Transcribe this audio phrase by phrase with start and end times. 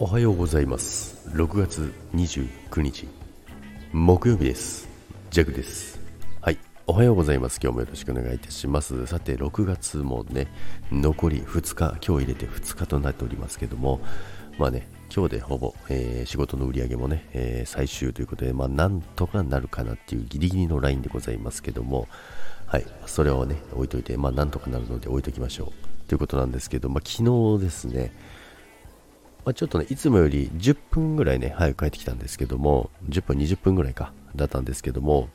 [0.00, 1.28] おはようございます。
[1.30, 3.08] 6月29日。
[3.92, 4.88] 木曜日です。
[5.32, 5.98] ジャグです。
[6.40, 6.58] はい。
[6.86, 7.58] おはようございます。
[7.60, 9.08] 今日もよろしくお願いいたします。
[9.08, 10.46] さて6月もね
[10.92, 14.00] 残り2日今日入れて2日となっておりますけども
[14.56, 22.06] まあね今日でほぼ、えー、仕事の売り上げもね、えー、最終ということで、まあ、なんとかなるかなっていうギリギリのラインでございますけども、
[22.66, 26.08] はい、それをね、置いといて、まあ、なんとかなるので置いときましょう。
[26.08, 28.12] ということなんですけど、まあ、昨日ですね、
[29.48, 35.30] まあ、ちょっとね、いつもより10分ぐらいね、早く帰ってきたんですけども、10分、20分ぐらいか、だったんですけども、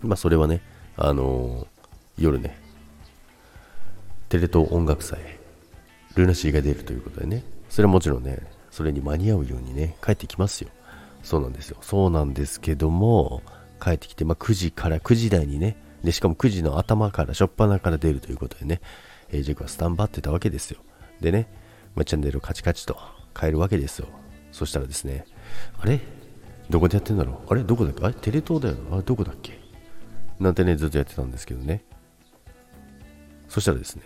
[0.00, 0.62] まあ、それはね、
[0.96, 1.66] あのー、
[2.16, 2.58] 夜ね、
[4.30, 5.18] テレ東音楽祭、
[6.14, 10.70] ルナシーが出るということでね、それはもちろんね、それに間に合うようにね、帰ってきますよ。
[11.22, 11.76] そうなんですよ。
[11.82, 13.42] そうなんですけども、
[13.78, 18.80] 帰ってきて、まあ、9時から9時台にね、で、しかも9時の頭から、初っ端から出るということでね、
[19.28, 20.80] えー、ジェクはスタンバってたわけですよ。
[21.20, 21.46] でね、
[21.94, 22.96] まあ、チャンネルカチカチと
[23.38, 24.08] 変えるわけですよ。
[24.52, 25.24] そしたらですね、
[25.80, 26.00] あれ？
[26.70, 27.52] どこでやってんだろう？
[27.52, 27.62] あれ？
[27.62, 28.04] どこだっけ？
[28.04, 28.14] あれ？
[28.14, 28.96] テレ東だよな？
[28.96, 29.02] あれ？
[29.02, 29.58] どこだっけ？
[30.38, 31.84] なんてね、ずっとやってたんですけどね。
[33.48, 34.02] そしたらですね、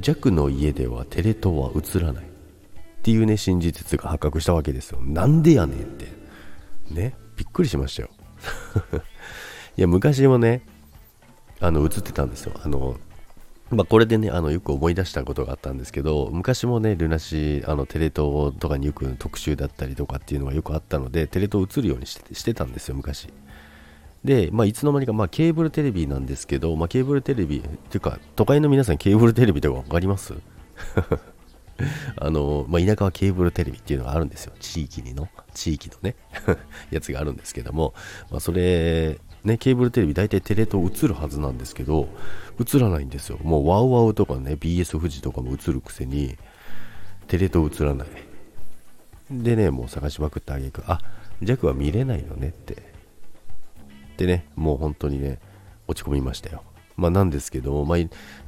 [0.00, 2.24] ジャックの家ではテレ東は映らない。
[2.24, 2.26] っ
[3.02, 5.00] ていうね、新事実が発覚したわけですよ。
[5.00, 6.08] なんでやねんって。
[6.90, 8.10] ね、びっくりしましたよ。
[9.78, 10.66] いや、昔もね、
[11.60, 12.52] あの、映ってたんですよ。
[12.62, 12.98] あの、
[13.70, 23.28] まあ、これでね、あの、よく思い出したことがあったんですけど、昔もね、ルナシー、あの、テレ東とかによく特集だったりとかっていうのがよくあったので、テレ東映るようにしてしてたんですよ、昔。
[24.24, 30.32] で、まあ、いつの間にか、まあ、ケーブルテレビなんですけど、まあ、ケーブルテレビ、っていうか、都会の皆さん、ケーブルテレビとか分かります？
[32.16, 34.52] あの、まあ、田舎はケーブルテレビっていうのがあるんですよ。
[34.58, 36.16] 地域にの、地域のね
[36.90, 37.94] やつがあるんですけども、
[38.30, 42.08] まあ、それ、ね、ケーブルテレビ大体テレ東映るはずなんですけど、
[42.60, 43.38] 映らないんですよ。
[43.42, 46.36] もうワウワウとかね、BS 富士とかも映るくせに、
[47.28, 48.08] テレ東映らない。
[49.30, 51.00] でね、もう探しまくってあげく、あ、
[51.42, 52.76] 弱は見れないのねって。
[54.16, 55.38] でね、もう本当にね、
[55.86, 56.62] 落ち込みましたよ。
[56.96, 57.98] まあなんですけど、まあ、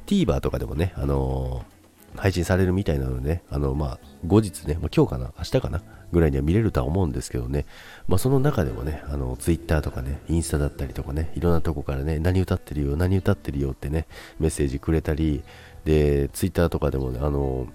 [0.05, 1.81] TVer とかでもね、あのー
[2.15, 7.65] 配信されるみたいなので、ね、あの、まあ、後日ね、まあ、今日かな、明日かな、ぐらいには見れるとは思うんですけどね、
[8.07, 14.07] まあ、その中でもね、あの、ツイッターとかね、インスタだったりとかね、いろんなとこからね、何歌ってるよ、何歌ってるよってね、
[14.39, 15.43] メッセージくれたり、
[15.85, 17.67] で、ツイッターとかでもね、あの、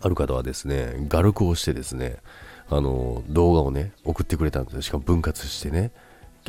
[0.00, 2.18] ある方はですね、画録をしてですね、
[2.68, 4.82] あの、動画をね、送ってくれたんですよ。
[4.82, 5.92] しかも分割してね、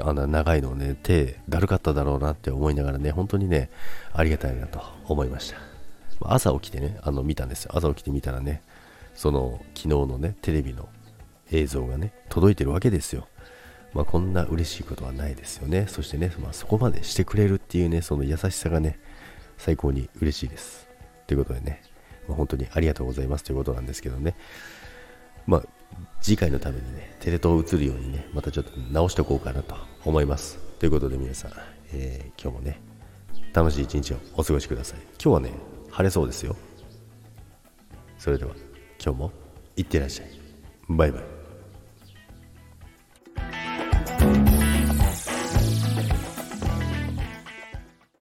[0.01, 3.69] あの長いのをね、手だるかっただろうなって思いながらね、本当にね、
[4.11, 5.57] ありがたいなと思いました。
[6.21, 7.71] 朝起きてね、あの見たんですよ。
[7.75, 8.63] 朝起きてみたらね、
[9.15, 10.89] その昨日のね、テレビの
[11.51, 13.27] 映像がね、届いてるわけですよ。
[13.93, 15.85] まあ、こんな嬉しいことはないですよね。
[15.87, 18.99] そしてね、まあ、そこまでしてくれるっていうね、その優しさがね、
[19.57, 20.87] 最高に嬉しいです。
[21.27, 21.83] ということでね、
[22.27, 24.35] まあ、本当にありがとうございますということなんですけどね、
[25.45, 25.63] まあ、
[26.21, 29.75] 次回のためにね、テレ東映るようにね、またちょっと直しておこうかなと
[30.05, 30.57] 思います。
[30.79, 31.51] ということで皆さん、
[31.93, 32.81] えー、今日もね、
[33.53, 34.99] 楽しい一日をお過ごしください。
[35.23, 35.51] 今日はね、
[35.93, 36.55] 晴れそうですよ
[38.17, 38.55] それでは
[39.03, 39.31] 今日も
[39.75, 40.27] いってらっしゃい。
[40.87, 41.42] バイバイ。